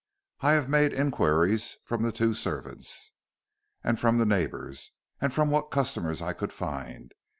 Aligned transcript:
"I 0.39 0.53
have 0.53 0.67
made 0.67 0.93
inquiries 0.93 1.77
from 1.85 2.01
the 2.01 2.11
two 2.11 2.33
servants, 2.33 3.11
and 3.83 3.99
from 3.99 4.17
the 4.17 4.25
neighbors, 4.25 4.93
and 5.19 5.31
from 5.31 5.51
what 5.51 5.69
customers 5.69 6.23
I 6.23 6.33
could 6.33 6.51
find. 6.51 7.13